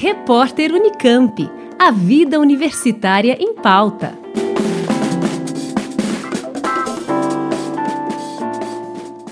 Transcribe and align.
Repórter 0.00 0.70
Unicamp. 0.72 1.50
A 1.76 1.90
vida 1.90 2.38
universitária 2.38 3.36
em 3.40 3.52
pauta. 3.52 4.16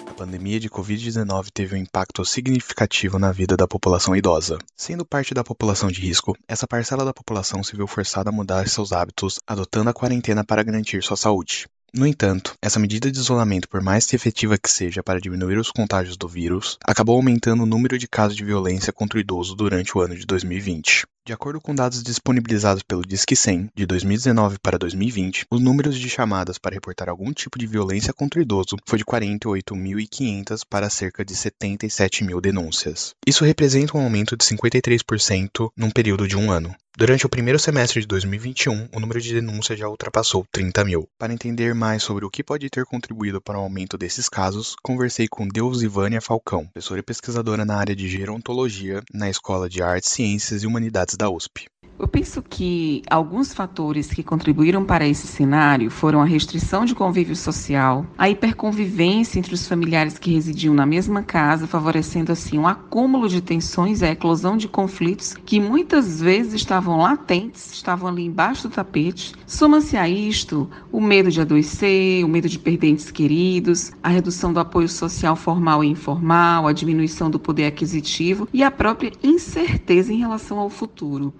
A 0.04 0.12
pandemia 0.14 0.58
de 0.58 0.68
Covid-19 0.68 1.50
teve 1.54 1.76
um 1.76 1.78
impacto 1.78 2.24
significativo 2.24 3.16
na 3.16 3.30
vida 3.30 3.56
da 3.56 3.68
população 3.68 4.16
idosa. 4.16 4.58
Sendo 4.74 5.06
parte 5.06 5.32
da 5.32 5.44
população 5.44 5.88
de 5.88 6.00
risco, 6.00 6.36
essa 6.48 6.66
parcela 6.66 7.04
da 7.04 7.14
população 7.14 7.62
se 7.62 7.76
viu 7.76 7.86
forçada 7.86 8.30
a 8.30 8.32
mudar 8.32 8.66
seus 8.66 8.92
hábitos, 8.92 9.38
adotando 9.46 9.90
a 9.90 9.94
quarentena 9.94 10.42
para 10.44 10.64
garantir 10.64 11.00
sua 11.00 11.16
saúde. 11.16 11.68
No 11.94 12.06
entanto, 12.06 12.54
essa 12.60 12.78
medida 12.78 13.10
de 13.10 13.18
isolamento, 13.18 13.68
por 13.68 13.82
mais 13.82 14.12
efetiva 14.12 14.58
que 14.58 14.70
seja 14.70 15.02
para 15.02 15.20
diminuir 15.20 15.58
os 15.58 15.70
contágios 15.70 16.16
do 16.16 16.28
vírus, 16.28 16.78
acabou 16.84 17.16
aumentando 17.16 17.62
o 17.62 17.66
número 17.66 17.98
de 17.98 18.08
casos 18.08 18.36
de 18.36 18.44
violência 18.44 18.92
contra 18.92 19.18
o 19.18 19.20
idoso 19.20 19.54
durante 19.54 19.96
o 19.96 20.00
ano 20.00 20.14
de 20.14 20.26
2020. 20.26 21.06
De 21.26 21.32
acordo 21.32 21.60
com 21.60 21.74
dados 21.74 22.04
disponibilizados 22.04 22.84
pelo 22.84 23.02
Disque 23.02 23.34
100, 23.34 23.70
de 23.74 23.84
2019 23.84 24.58
para 24.60 24.78
2020, 24.78 25.46
os 25.50 25.60
números 25.60 25.98
de 25.98 26.08
chamadas 26.08 26.56
para 26.56 26.74
reportar 26.74 27.08
algum 27.08 27.32
tipo 27.32 27.58
de 27.58 27.66
violência 27.66 28.12
contra 28.12 28.38
o 28.38 28.42
idoso 28.42 28.76
foi 28.86 28.98
de 28.98 29.04
48.500 29.04 30.60
para 30.70 30.88
cerca 30.88 31.24
de 31.24 31.34
77 31.34 32.22
mil 32.22 32.40
denúncias. 32.40 33.12
Isso 33.26 33.44
representa 33.44 33.98
um 33.98 34.02
aumento 34.02 34.36
de 34.36 34.44
53% 34.44 35.70
num 35.76 35.90
período 35.90 36.28
de 36.28 36.36
um 36.36 36.48
ano. 36.48 36.72
Durante 36.98 37.26
o 37.26 37.28
primeiro 37.28 37.58
semestre 37.58 38.00
de 38.00 38.06
2021, 38.06 38.88
o 38.90 38.98
número 38.98 39.20
de 39.20 39.34
denúncias 39.34 39.78
já 39.78 39.86
ultrapassou 39.86 40.46
30 40.50 40.82
mil. 40.82 41.06
Para 41.18 41.34
entender 41.34 41.74
mais 41.74 42.02
sobre 42.02 42.24
o 42.24 42.30
que 42.30 42.42
pode 42.42 42.70
ter 42.70 42.86
contribuído 42.86 43.38
para 43.38 43.58
o 43.58 43.60
aumento 43.60 43.98
desses 43.98 44.30
casos, 44.30 44.74
conversei 44.82 45.28
com 45.28 45.46
Deusivânia 45.46 46.22
Falcão, 46.22 46.64
professora 46.68 47.00
e 47.00 47.02
pesquisadora 47.02 47.66
na 47.66 47.76
área 47.76 47.94
de 47.94 48.08
gerontologia 48.08 49.02
na 49.12 49.28
Escola 49.28 49.68
de 49.68 49.82
Artes, 49.82 50.08
Ciências 50.08 50.62
e 50.62 50.66
Humanidades 50.66 51.18
da 51.18 51.28
USP. 51.28 51.66
Eu 51.98 52.06
penso 52.06 52.42
que 52.42 53.00
alguns 53.08 53.54
fatores 53.54 54.08
que 54.08 54.22
contribuíram 54.22 54.84
para 54.84 55.08
esse 55.08 55.26
cenário 55.26 55.90
foram 55.90 56.20
a 56.20 56.26
restrição 56.26 56.84
de 56.84 56.94
convívio 56.94 57.34
social, 57.34 58.04
a 58.18 58.28
hiperconvivência 58.28 59.38
entre 59.38 59.54
os 59.54 59.66
familiares 59.66 60.18
que 60.18 60.30
residiam 60.30 60.74
na 60.74 60.84
mesma 60.84 61.22
casa, 61.22 61.66
favorecendo 61.66 62.30
assim 62.30 62.58
um 62.58 62.66
acúmulo 62.66 63.30
de 63.30 63.40
tensões 63.40 64.02
e 64.02 64.04
a 64.04 64.10
eclosão 64.10 64.58
de 64.58 64.68
conflitos 64.68 65.34
que 65.46 65.58
muitas 65.58 66.20
vezes 66.20 66.52
estavam 66.52 66.98
latentes, 66.98 67.72
estavam 67.72 68.10
ali 68.10 68.26
embaixo 68.26 68.68
do 68.68 68.74
tapete. 68.74 69.34
Soma-se 69.46 69.96
a 69.96 70.06
isto 70.06 70.68
o 70.92 71.00
medo 71.00 71.30
de 71.30 71.40
adoecer, 71.40 72.22
o 72.26 72.28
medo 72.28 72.46
de 72.46 72.58
perder 72.58 72.88
entes 72.88 73.10
queridos, 73.10 73.92
a 74.02 74.10
redução 74.10 74.52
do 74.52 74.60
apoio 74.60 74.88
social 74.88 75.34
formal 75.34 75.82
e 75.82 75.88
informal, 75.88 76.68
a 76.68 76.72
diminuição 76.74 77.30
do 77.30 77.38
poder 77.38 77.64
aquisitivo 77.64 78.46
e 78.52 78.62
a 78.62 78.70
própria 78.70 79.12
incerteza 79.22 80.12
em 80.12 80.18
relação 80.18 80.58
ao 80.58 80.68
futuro. 80.68 81.32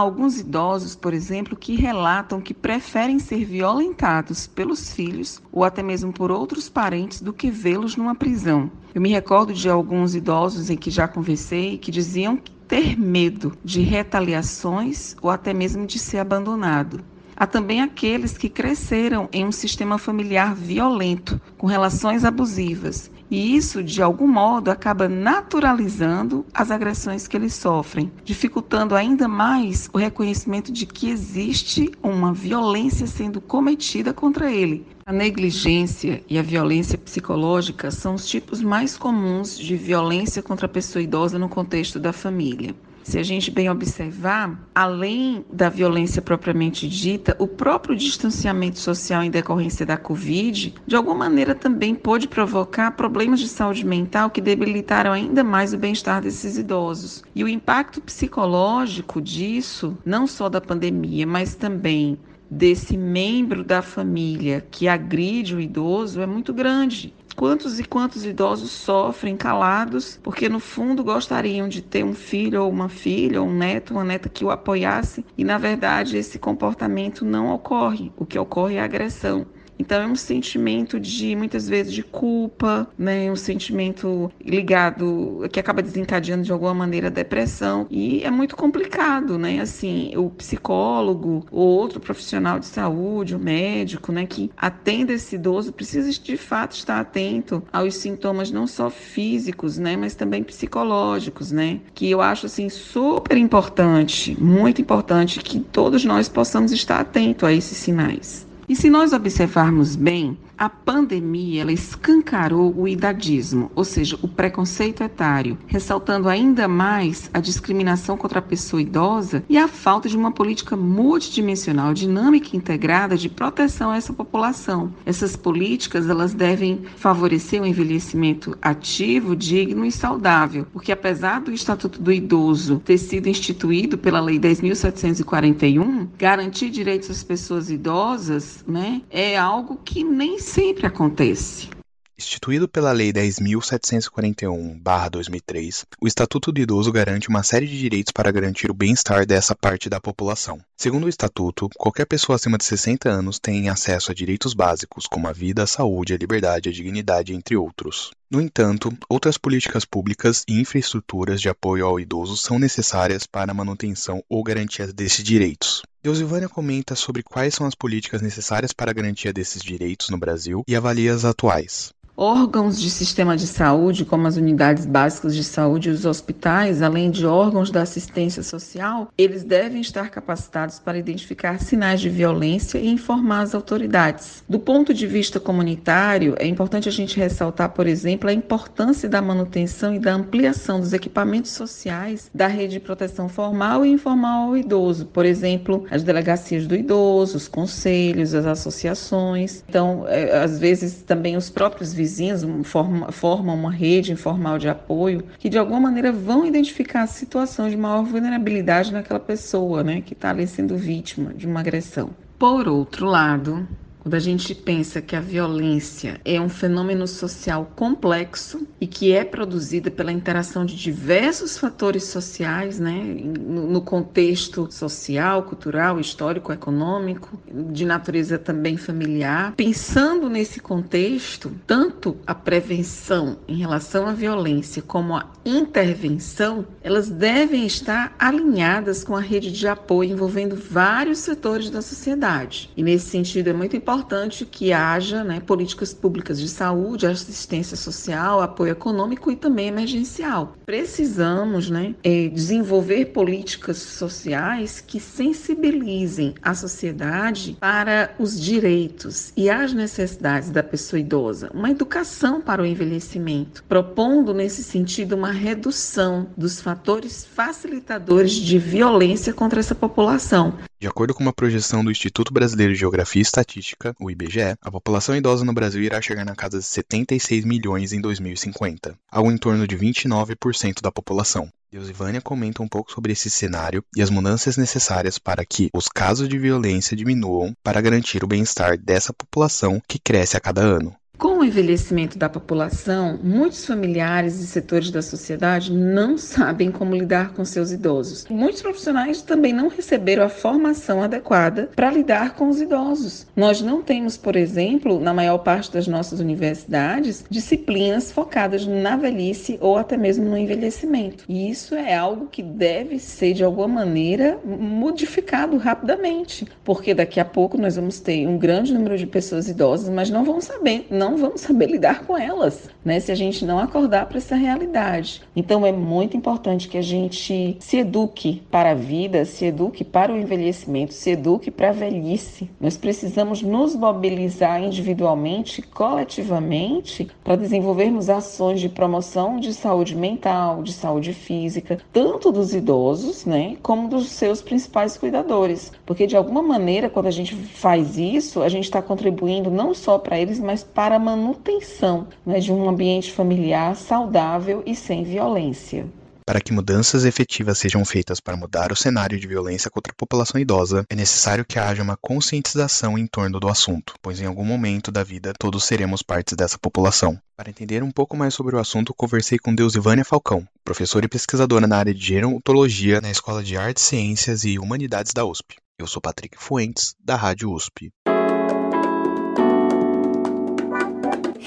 Alguns 0.00 0.38
idosos, 0.40 0.96
por 0.96 1.12
exemplo, 1.12 1.56
que 1.56 1.76
relatam 1.76 2.40
que 2.40 2.54
preferem 2.54 3.18
ser 3.18 3.44
violentados 3.44 4.46
pelos 4.46 4.92
filhos 4.92 5.40
ou 5.52 5.62
até 5.62 5.82
mesmo 5.82 6.12
por 6.12 6.30
outros 6.30 6.68
parentes 6.68 7.20
do 7.20 7.32
que 7.32 7.50
vê-los 7.50 7.96
numa 7.96 8.14
prisão. 8.14 8.70
Eu 8.94 9.00
me 9.00 9.10
recordo 9.10 9.52
de 9.52 9.68
alguns 9.68 10.14
idosos 10.14 10.70
em 10.70 10.76
que 10.76 10.90
já 10.90 11.06
conversei 11.06 11.78
que 11.78 11.90
diziam 11.90 12.38
ter 12.66 12.98
medo 12.98 13.52
de 13.64 13.80
retaliações 13.80 15.16
ou 15.20 15.30
até 15.30 15.52
mesmo 15.52 15.86
de 15.86 15.98
ser 15.98 16.18
abandonado. 16.18 17.04
Há 17.36 17.46
também 17.46 17.80
aqueles 17.80 18.36
que 18.36 18.48
cresceram 18.48 19.28
em 19.32 19.46
um 19.46 19.52
sistema 19.52 19.96
familiar 19.96 20.54
violento, 20.54 21.40
com 21.56 21.66
relações 21.66 22.24
abusivas, 22.24 23.10
e 23.30 23.56
isso, 23.56 23.82
de 23.82 24.02
algum 24.02 24.26
modo, 24.26 24.70
acaba 24.70 25.08
naturalizando 25.08 26.44
as 26.52 26.70
agressões 26.70 27.28
que 27.28 27.36
eles 27.36 27.54
sofrem, 27.54 28.10
dificultando 28.24 28.96
ainda 28.96 29.28
mais 29.28 29.88
o 29.92 29.98
reconhecimento 29.98 30.72
de 30.72 30.84
que 30.84 31.08
existe 31.08 31.92
uma 32.02 32.32
violência 32.32 33.06
sendo 33.06 33.40
cometida 33.40 34.12
contra 34.12 34.50
ele. 34.50 34.84
A 35.06 35.12
negligência 35.12 36.22
e 36.28 36.38
a 36.38 36.42
violência 36.42 36.98
psicológica 36.98 37.90
são 37.90 38.14
os 38.14 38.28
tipos 38.28 38.60
mais 38.60 38.96
comuns 38.96 39.58
de 39.58 39.76
violência 39.76 40.42
contra 40.42 40.66
a 40.66 40.68
pessoa 40.68 41.02
idosa 41.02 41.38
no 41.38 41.48
contexto 41.48 42.00
da 42.00 42.12
família. 42.12 42.74
Se 43.02 43.18
a 43.18 43.22
gente 43.22 43.50
bem 43.50 43.68
observar, 43.70 44.68
além 44.74 45.44
da 45.50 45.68
violência 45.68 46.20
propriamente 46.20 46.88
dita, 46.88 47.34
o 47.38 47.46
próprio 47.46 47.96
distanciamento 47.96 48.78
social 48.78 49.22
em 49.22 49.30
decorrência 49.30 49.86
da 49.86 49.96
Covid, 49.96 50.74
de 50.86 50.96
alguma 50.96 51.14
maneira 51.16 51.54
também 51.54 51.94
pode 51.94 52.28
provocar 52.28 52.90
problemas 52.92 53.40
de 53.40 53.48
saúde 53.48 53.84
mental 53.84 54.30
que 54.30 54.40
debilitaram 54.40 55.12
ainda 55.12 55.42
mais 55.42 55.72
o 55.72 55.78
bem-estar 55.78 56.20
desses 56.20 56.58
idosos. 56.58 57.24
E 57.34 57.42
o 57.42 57.48
impacto 57.48 58.00
psicológico 58.00 59.20
disso, 59.20 59.96
não 60.04 60.26
só 60.26 60.48
da 60.48 60.60
pandemia, 60.60 61.26
mas 61.26 61.54
também 61.54 62.18
desse 62.50 62.96
membro 62.96 63.62
da 63.62 63.80
família 63.80 64.66
que 64.70 64.88
agride 64.88 65.54
o 65.54 65.60
idoso 65.60 66.20
é 66.20 66.26
muito 66.26 66.52
grande. 66.52 67.14
Quantos 67.40 67.80
e 67.80 67.84
quantos 67.84 68.26
idosos 68.26 68.70
sofrem 68.70 69.34
calados 69.34 70.20
porque, 70.22 70.46
no 70.46 70.60
fundo, 70.60 71.02
gostariam 71.02 71.70
de 71.70 71.80
ter 71.80 72.04
um 72.04 72.12
filho 72.12 72.62
ou 72.62 72.70
uma 72.70 72.90
filha, 72.90 73.40
ou 73.40 73.48
um 73.48 73.56
neto, 73.56 73.94
uma 73.94 74.04
neta 74.04 74.28
que 74.28 74.44
o 74.44 74.50
apoiasse 74.50 75.24
e, 75.38 75.42
na 75.42 75.56
verdade, 75.56 76.18
esse 76.18 76.38
comportamento 76.38 77.24
não 77.24 77.50
ocorre. 77.50 78.12
O 78.14 78.26
que 78.26 78.38
ocorre 78.38 78.74
é 78.74 78.82
agressão. 78.82 79.46
Então 79.80 80.02
é 80.02 80.06
um 80.06 80.14
sentimento 80.14 81.00
de 81.00 81.34
muitas 81.34 81.66
vezes 81.66 81.90
de 81.94 82.02
culpa, 82.02 82.86
né, 82.98 83.32
um 83.32 83.36
sentimento 83.36 84.30
ligado 84.44 85.48
que 85.50 85.58
acaba 85.58 85.80
desencadeando 85.80 86.42
de 86.42 86.52
alguma 86.52 86.74
maneira 86.74 87.06
a 87.06 87.10
depressão 87.10 87.86
e 87.90 88.22
é 88.22 88.30
muito 88.30 88.54
complicado, 88.54 89.38
né? 89.38 89.58
Assim, 89.58 90.12
o 90.18 90.28
psicólogo 90.28 91.46
ou 91.50 91.66
outro 91.66 91.98
profissional 91.98 92.58
de 92.58 92.66
saúde, 92.66 93.34
o 93.34 93.38
médico, 93.38 94.12
né, 94.12 94.26
que 94.26 94.50
atende 94.54 95.14
esse 95.14 95.36
idoso 95.36 95.72
precisa 95.72 96.10
de 96.10 96.36
fato 96.36 96.72
estar 96.72 97.00
atento 97.00 97.62
aos 97.72 97.94
sintomas 97.94 98.50
não 98.50 98.66
só 98.66 98.90
físicos, 98.90 99.78
né, 99.78 99.96
mas 99.96 100.14
também 100.14 100.42
psicológicos, 100.42 101.50
né? 101.50 101.80
Que 101.94 102.10
eu 102.10 102.20
acho 102.20 102.44
assim 102.44 102.68
super 102.68 103.38
importante, 103.38 104.36
muito 104.38 104.82
importante 104.82 105.40
que 105.40 105.58
todos 105.58 106.04
nós 106.04 106.28
possamos 106.28 106.70
estar 106.70 107.00
atentos 107.00 107.48
a 107.48 107.52
esses 107.52 107.78
sinais. 107.78 108.49
E 108.70 108.76
se 108.76 108.88
nós 108.88 109.12
observarmos 109.12 109.96
bem, 109.96 110.38
a 110.60 110.68
pandemia 110.68 111.62
ela 111.62 111.72
escancarou 111.72 112.74
o 112.76 112.86
idadismo, 112.86 113.70
ou 113.74 113.82
seja, 113.82 114.18
o 114.20 114.28
preconceito 114.28 115.02
etário, 115.02 115.56
ressaltando 115.66 116.28
ainda 116.28 116.68
mais 116.68 117.30
a 117.32 117.40
discriminação 117.40 118.14
contra 118.14 118.40
a 118.40 118.42
pessoa 118.42 118.82
idosa 118.82 119.42
e 119.48 119.56
a 119.56 119.66
falta 119.66 120.06
de 120.06 120.18
uma 120.18 120.30
política 120.30 120.76
multidimensional, 120.76 121.94
dinâmica 121.94 122.50
e 122.52 122.58
integrada 122.58 123.16
de 123.16 123.30
proteção 123.30 123.90
a 123.90 123.96
essa 123.96 124.12
população. 124.12 124.92
Essas 125.06 125.34
políticas 125.34 126.10
elas 126.10 126.34
devem 126.34 126.82
favorecer 126.96 127.62
o 127.62 127.66
envelhecimento 127.66 128.54
ativo, 128.60 129.34
digno 129.34 129.86
e 129.86 129.90
saudável, 129.90 130.66
porque 130.74 130.92
apesar 130.92 131.40
do 131.40 131.50
Estatuto 131.50 132.02
do 132.02 132.12
Idoso 132.12 132.82
ter 132.84 132.98
sido 132.98 133.30
instituído 133.30 133.96
pela 133.96 134.20
Lei 134.20 134.38
10.741, 134.38 136.06
garantir 136.18 136.68
direitos 136.68 137.08
às 137.08 137.24
pessoas 137.24 137.70
idosas, 137.70 138.62
né, 138.68 139.00
é 139.08 139.38
algo 139.38 139.80
que 139.82 140.04
nem 140.04 140.38
sempre 140.50 140.86
acontece. 140.86 141.70
Instituído 142.18 142.66
pela 142.68 142.92
Lei 142.92 143.12
10.741-2003, 143.14 145.84
o 145.98 146.06
Estatuto 146.06 146.52
do 146.52 146.60
Idoso 146.60 146.92
garante 146.92 147.30
uma 147.30 147.42
série 147.42 147.66
de 147.66 147.78
direitos 147.78 148.12
para 148.12 148.30
garantir 148.30 148.70
o 148.70 148.74
bem-estar 148.74 149.24
dessa 149.24 149.56
parte 149.56 149.88
da 149.88 149.98
população. 149.98 150.60
Segundo 150.76 151.04
o 151.04 151.08
Estatuto, 151.08 151.70
qualquer 151.78 152.04
pessoa 152.04 152.36
acima 152.36 152.58
de 152.58 152.64
60 152.64 153.08
anos 153.08 153.38
tem 153.38 153.70
acesso 153.70 154.10
a 154.10 154.14
direitos 154.14 154.52
básicos, 154.52 155.06
como 155.06 155.28
a 155.28 155.32
vida, 155.32 155.62
a 155.62 155.66
saúde, 155.66 156.12
a 156.12 156.18
liberdade, 156.18 156.68
a 156.68 156.72
dignidade, 156.72 157.32
entre 157.32 157.56
outros. 157.56 158.10
No 158.30 158.38
entanto, 158.38 158.92
outras 159.08 159.38
políticas 159.38 159.86
públicas 159.86 160.44
e 160.46 160.60
infraestruturas 160.60 161.40
de 161.40 161.48
apoio 161.48 161.86
ao 161.86 161.98
idoso 161.98 162.36
são 162.36 162.58
necessárias 162.58 163.26
para 163.26 163.50
a 163.50 163.54
manutenção 163.54 164.22
ou 164.28 164.42
garantia 164.42 164.86
desses 164.88 165.24
direitos. 165.24 165.82
Deusilvânia 166.02 166.48
comenta 166.48 166.96
sobre 166.96 167.22
quais 167.22 167.54
são 167.54 167.66
as 167.66 167.74
políticas 167.74 168.22
necessárias 168.22 168.72
para 168.72 168.90
a 168.90 168.94
garantia 168.94 169.34
desses 169.34 169.62
direitos 169.62 170.08
no 170.08 170.16
Brasil 170.16 170.64
e 170.66 170.74
avalia 170.74 171.12
as 171.12 171.26
atuais. 171.26 171.92
Órgãos 172.22 172.78
de 172.78 172.90
sistema 172.90 173.34
de 173.34 173.46
saúde, 173.46 174.04
como 174.04 174.26
as 174.26 174.36
unidades 174.36 174.84
básicas 174.84 175.34
de 175.34 175.42
saúde 175.42 175.88
e 175.88 175.92
os 175.92 176.04
hospitais, 176.04 176.82
além 176.82 177.10
de 177.10 177.24
órgãos 177.24 177.70
da 177.70 177.80
assistência 177.80 178.42
social, 178.42 179.08
eles 179.16 179.42
devem 179.42 179.80
estar 179.80 180.10
capacitados 180.10 180.78
para 180.78 180.98
identificar 180.98 181.58
sinais 181.58 181.98
de 181.98 182.10
violência 182.10 182.76
e 182.76 182.88
informar 182.88 183.40
as 183.40 183.54
autoridades. 183.54 184.44
Do 184.46 184.58
ponto 184.58 184.92
de 184.92 185.06
vista 185.06 185.40
comunitário, 185.40 186.34
é 186.38 186.46
importante 186.46 186.90
a 186.90 186.92
gente 186.92 187.18
ressaltar, 187.18 187.70
por 187.70 187.86
exemplo, 187.86 188.28
a 188.28 188.34
importância 188.34 189.08
da 189.08 189.22
manutenção 189.22 189.94
e 189.94 189.98
da 189.98 190.12
ampliação 190.12 190.78
dos 190.78 190.92
equipamentos 190.92 191.52
sociais 191.52 192.30
da 192.34 192.48
rede 192.48 192.74
de 192.74 192.80
proteção 192.80 193.30
formal 193.30 193.82
e 193.82 193.88
informal 193.88 194.48
ao 194.48 194.58
idoso, 194.58 195.06
por 195.06 195.24
exemplo, 195.24 195.86
as 195.90 196.02
delegacias 196.02 196.66
do 196.66 196.74
idoso, 196.74 197.38
os 197.38 197.48
conselhos, 197.48 198.34
as 198.34 198.44
associações. 198.44 199.64
Então, 199.66 200.04
é, 200.06 200.36
às 200.36 200.58
vezes 200.58 201.02
também 201.02 201.34
os 201.34 201.48
próprios 201.48 201.94
vizinhos 201.94 202.09
vizinhos, 202.10 202.44
forma, 202.64 203.12
formam 203.12 203.54
uma 203.54 203.70
rede 203.70 204.12
informal 204.12 204.58
de 204.58 204.68
apoio 204.68 205.24
que 205.38 205.48
de 205.48 205.56
alguma 205.58 205.80
maneira 205.80 206.10
vão 206.10 206.44
identificar 206.44 207.02
a 207.02 207.06
situação 207.06 207.70
de 207.70 207.76
maior 207.76 208.02
vulnerabilidade 208.04 208.92
naquela 208.92 209.20
pessoa, 209.20 209.84
né, 209.84 210.00
que 210.00 210.12
está 210.12 210.30
ali 210.30 210.46
sendo 210.46 210.76
vítima 210.76 211.32
de 211.32 211.46
uma 211.46 211.60
agressão. 211.60 212.10
Por 212.38 212.68
outro 212.68 213.06
lado, 213.06 213.68
quando 214.00 214.14
a 214.14 214.18
gente 214.18 214.54
pensa 214.54 215.02
que 215.02 215.14
a 215.14 215.20
violência 215.20 216.20
é 216.24 216.40
um 216.40 216.48
fenômeno 216.48 217.06
social 217.06 217.70
complexo 217.76 218.66
e 218.80 218.86
que 218.86 219.12
é 219.12 219.24
produzida 219.24 219.90
pela 219.90 220.10
interação 220.10 220.64
de 220.64 220.74
diversos 220.74 221.58
fatores 221.58 222.04
sociais, 222.04 222.80
né, 222.80 222.90
no 222.92 223.82
contexto 223.82 224.68
social, 224.70 225.42
cultural, 225.42 226.00
histórico, 226.00 226.52
econômico, 226.52 227.38
de 227.52 227.84
natureza 227.84 228.38
também 228.38 228.76
familiar, 228.76 229.52
pensando 229.54 230.30
nesse 230.30 230.60
contexto, 230.60 231.52
tanto 231.66 232.16
a 232.26 232.34
prevenção 232.34 233.36
em 233.46 233.56
relação 233.56 234.06
à 234.06 234.12
violência 234.12 234.80
como 234.80 235.14
a 235.14 235.28
intervenção, 235.44 236.66
elas 236.82 237.10
devem 237.10 237.66
estar 237.66 238.14
alinhadas 238.18 239.04
com 239.04 239.14
a 239.14 239.20
rede 239.20 239.52
de 239.52 239.68
apoio 239.68 240.12
envolvendo 240.12 240.56
vários 240.56 241.18
setores 241.18 241.68
da 241.68 241.82
sociedade. 241.82 242.70
E 242.76 242.82
nesse 242.82 243.08
sentido 243.10 243.48
é 243.48 243.52
muito 243.52 243.76
importante 243.76 243.89
importante 243.90 244.46
que 244.46 244.72
haja 244.72 245.24
né, 245.24 245.40
políticas 245.40 245.92
públicas 245.92 246.38
de 246.38 246.48
saúde, 246.48 247.08
assistência 247.08 247.76
social, 247.76 248.40
apoio 248.40 248.70
econômico 248.70 249.32
e 249.32 249.36
também 249.36 249.66
emergencial. 249.66 250.54
Precisamos 250.64 251.68
né, 251.68 251.96
é, 252.04 252.28
desenvolver 252.28 253.06
políticas 253.06 253.78
sociais 253.78 254.80
que 254.80 255.00
sensibilizem 255.00 256.34
a 256.40 256.54
sociedade 256.54 257.56
para 257.58 258.14
os 258.16 258.40
direitos 258.40 259.32
e 259.36 259.50
as 259.50 259.72
necessidades 259.72 260.50
da 260.50 260.62
pessoa 260.62 261.00
idosa, 261.00 261.50
uma 261.52 261.70
educação 261.70 262.40
para 262.40 262.62
o 262.62 262.66
envelhecimento, 262.66 263.64
propondo 263.68 264.32
nesse 264.32 264.62
sentido 264.62 265.16
uma 265.16 265.32
redução 265.32 266.28
dos 266.36 266.60
fatores 266.60 267.26
facilitadores 267.26 268.34
de 268.34 268.56
violência 268.56 269.32
contra 269.32 269.58
essa 269.58 269.74
população. 269.74 270.69
De 270.80 270.86
acordo 270.86 271.12
com 271.12 271.22
uma 271.22 271.32
projeção 271.32 271.84
do 271.84 271.90
Instituto 271.90 272.32
Brasileiro 272.32 272.72
de 272.72 272.80
Geografia 272.80 273.20
e 273.20 273.22
Estatística, 273.22 273.94
o 274.00 274.10
IBGE, 274.10 274.56
a 274.62 274.70
população 274.70 275.14
idosa 275.14 275.44
no 275.44 275.52
Brasil 275.52 275.82
irá 275.82 276.00
chegar 276.00 276.24
na 276.24 276.34
casa 276.34 276.58
de 276.58 276.64
76 276.64 277.44
milhões 277.44 277.92
em 277.92 278.00
2050, 278.00 278.98
algo 279.12 279.30
em 279.30 279.36
torno 279.36 279.66
de 279.66 279.76
29% 279.76 280.80
da 280.80 280.90
população. 280.90 281.52
Deus 281.70 281.90
e 281.90 281.92
Vânia 281.92 282.22
comentam 282.22 282.64
um 282.64 282.68
pouco 282.68 282.90
sobre 282.90 283.12
esse 283.12 283.28
cenário 283.28 283.84
e 283.94 284.00
as 284.00 284.08
mudanças 284.08 284.56
necessárias 284.56 285.18
para 285.18 285.44
que 285.44 285.68
os 285.74 285.86
casos 285.86 286.26
de 286.26 286.38
violência 286.38 286.96
diminuam 286.96 287.54
para 287.62 287.82
garantir 287.82 288.24
o 288.24 288.26
bem-estar 288.26 288.78
dessa 288.78 289.12
população 289.12 289.82
que 289.86 289.98
cresce 289.98 290.38
a 290.38 290.40
cada 290.40 290.62
ano. 290.62 290.96
O 291.40 291.44
envelhecimento 291.44 292.18
da 292.18 292.28
população, 292.28 293.18
muitos 293.22 293.64
familiares 293.64 294.38
e 294.40 294.46
setores 294.46 294.90
da 294.90 295.00
sociedade 295.00 295.72
não 295.72 296.18
sabem 296.18 296.70
como 296.70 296.94
lidar 296.94 297.32
com 297.32 297.46
seus 297.46 297.72
idosos. 297.72 298.26
Muitos 298.28 298.60
profissionais 298.60 299.22
também 299.22 299.50
não 299.50 299.68
receberam 299.68 300.22
a 300.22 300.28
formação 300.28 301.02
adequada 301.02 301.70
para 301.74 301.90
lidar 301.90 302.34
com 302.34 302.50
os 302.50 302.60
idosos. 302.60 303.26
Nós 303.34 303.62
não 303.62 303.80
temos, 303.80 304.18
por 304.18 304.36
exemplo, 304.36 305.00
na 305.00 305.14
maior 305.14 305.38
parte 305.38 305.72
das 305.72 305.88
nossas 305.88 306.20
universidades, 306.20 307.24
disciplinas 307.30 308.12
focadas 308.12 308.66
na 308.66 308.98
velhice 308.98 309.56
ou 309.62 309.78
até 309.78 309.96
mesmo 309.96 310.26
no 310.26 310.36
envelhecimento. 310.36 311.24
E 311.26 311.50
isso 311.50 311.74
é 311.74 311.96
algo 311.96 312.26
que 312.26 312.42
deve 312.42 312.98
ser, 312.98 313.32
de 313.32 313.42
alguma 313.42 313.66
maneira, 313.66 314.38
modificado 314.44 315.56
rapidamente, 315.56 316.46
porque 316.62 316.92
daqui 316.92 317.18
a 317.18 317.24
pouco 317.24 317.56
nós 317.56 317.76
vamos 317.76 317.98
ter 317.98 318.28
um 318.28 318.36
grande 318.36 318.74
número 318.74 318.98
de 318.98 319.06
pessoas 319.06 319.48
idosas, 319.48 319.88
mas 319.88 320.10
não 320.10 320.22
vão 320.22 320.38
saber, 320.38 320.86
não 320.90 321.29
não 321.30 321.38
saber 321.38 321.66
lidar 321.66 322.04
com 322.04 322.16
elas, 322.16 322.68
né? 322.84 323.00
Se 323.00 323.12
a 323.12 323.14
gente 323.14 323.44
não 323.44 323.58
acordar 323.58 324.06
para 324.06 324.18
essa 324.18 324.34
realidade. 324.34 325.22
Então 325.34 325.66
é 325.66 325.72
muito 325.72 326.16
importante 326.16 326.68
que 326.68 326.78
a 326.78 326.82
gente 326.82 327.56
se 327.60 327.76
eduque 327.76 328.42
para 328.50 328.70
a 328.70 328.74
vida, 328.74 329.24
se 329.24 329.46
eduque 329.46 329.84
para 329.84 330.12
o 330.12 330.18
envelhecimento, 330.18 330.94
se 330.94 331.10
eduque 331.10 331.50
para 331.50 331.70
a 331.70 331.72
velhice. 331.72 332.50
Nós 332.60 332.76
precisamos 332.76 333.42
nos 333.42 333.74
mobilizar 333.74 334.62
individualmente, 334.62 335.62
coletivamente, 335.62 337.08
para 337.22 337.36
desenvolvermos 337.36 338.08
ações 338.08 338.60
de 338.60 338.68
promoção 338.68 339.38
de 339.38 339.52
saúde 339.52 339.96
mental, 339.96 340.62
de 340.62 340.72
saúde 340.72 341.12
física, 341.12 341.78
tanto 341.92 342.32
dos 342.32 342.54
idosos, 342.54 343.24
né, 343.24 343.56
como 343.62 343.88
dos 343.88 344.08
seus 344.08 344.42
principais 344.42 344.96
cuidadores. 344.96 345.72
Porque 345.84 346.06
de 346.06 346.16
alguma 346.16 346.42
maneira, 346.42 346.88
quando 346.88 347.06
a 347.06 347.10
gente 347.10 347.34
faz 347.34 347.98
isso, 347.98 348.42
a 348.42 348.48
gente 348.48 348.64
está 348.64 348.80
contribuindo 348.80 349.50
não 349.50 349.74
só 349.74 349.98
para 349.98 350.18
eles, 350.18 350.38
mas 350.38 350.62
para 350.62 350.98
manutenção 350.98 352.06
né, 352.24 352.38
de 352.38 352.52
um 352.52 352.68
ambiente 352.70 353.12
familiar 353.12 353.76
saudável 353.76 354.62
e 354.64 354.74
sem 354.74 355.04
violência. 355.04 355.86
Para 356.30 356.40
que 356.40 356.52
mudanças 356.52 357.04
efetivas 357.04 357.58
sejam 357.58 357.84
feitas 357.84 358.20
para 358.20 358.36
mudar 358.36 358.70
o 358.70 358.76
cenário 358.76 359.18
de 359.18 359.26
violência 359.26 359.68
contra 359.68 359.92
a 359.92 359.96
população 359.96 360.40
idosa, 360.40 360.84
é 360.88 360.94
necessário 360.94 361.44
que 361.44 361.58
haja 361.58 361.82
uma 361.82 361.96
conscientização 361.96 362.96
em 362.96 363.04
torno 363.04 363.40
do 363.40 363.48
assunto, 363.48 363.94
pois 364.00 364.20
em 364.20 364.26
algum 364.26 364.44
momento 364.44 364.92
da 364.92 365.02
vida 365.02 365.32
todos 365.36 365.64
seremos 365.64 366.04
partes 366.04 366.36
dessa 366.36 366.56
população. 366.56 367.20
Para 367.36 367.50
entender 367.50 367.82
um 367.82 367.90
pouco 367.90 368.16
mais 368.16 368.32
sobre 368.32 368.54
o 368.54 368.60
assunto, 368.60 368.94
conversei 368.94 369.40
com 369.40 369.52
Deusivânia 369.52 370.04
Falcão, 370.04 370.46
professora 370.64 371.06
e 371.06 371.08
pesquisadora 371.08 371.66
na 371.66 371.78
área 371.78 371.92
de 371.92 372.00
gerontologia 372.00 373.00
na 373.00 373.10
Escola 373.10 373.42
de 373.42 373.56
Artes, 373.56 373.82
Ciências 373.82 374.44
e 374.44 374.56
Humanidades 374.56 375.12
da 375.12 375.24
USP. 375.24 375.56
Eu 375.80 375.86
sou 375.86 376.00
Patrick 376.00 376.36
Fuentes, 376.38 376.94
da 377.02 377.16
Rádio 377.16 377.50
USP. 377.50 377.90